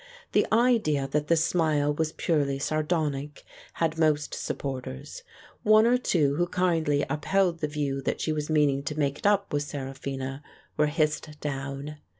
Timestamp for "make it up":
8.97-9.53